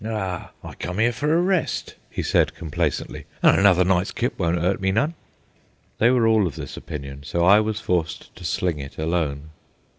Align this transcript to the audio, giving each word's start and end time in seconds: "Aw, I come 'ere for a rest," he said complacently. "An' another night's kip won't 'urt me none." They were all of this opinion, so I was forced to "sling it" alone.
"Aw, 0.03 0.49
I 0.63 0.73
come 0.79 0.99
'ere 0.99 1.11
for 1.13 1.31
a 1.37 1.39
rest," 1.39 1.93
he 2.09 2.23
said 2.23 2.55
complacently. 2.55 3.25
"An' 3.43 3.59
another 3.59 3.83
night's 3.83 4.11
kip 4.11 4.39
won't 4.39 4.57
'urt 4.57 4.81
me 4.81 4.91
none." 4.91 5.13
They 5.99 6.09
were 6.09 6.25
all 6.25 6.47
of 6.47 6.55
this 6.55 6.75
opinion, 6.75 7.21
so 7.21 7.45
I 7.45 7.59
was 7.59 7.79
forced 7.79 8.35
to 8.37 8.43
"sling 8.43 8.79
it" 8.79 8.97
alone. 8.97 9.51